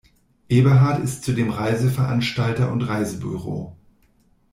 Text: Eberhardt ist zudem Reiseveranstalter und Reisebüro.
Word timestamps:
Eberhardt 0.49 1.03
ist 1.03 1.23
zudem 1.23 1.51
Reiseveranstalter 1.51 2.71
und 2.71 2.81
Reisebüro. 2.81 3.77